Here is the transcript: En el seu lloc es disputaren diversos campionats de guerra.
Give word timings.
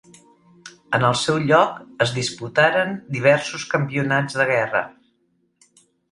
En 0.97 1.03
el 1.09 1.17
seu 1.23 1.35
lloc 1.49 1.75
es 2.05 2.13
disputaren 2.15 2.95
diversos 3.17 3.65
campionats 3.75 4.39
de 4.39 4.47
guerra. 4.53 4.81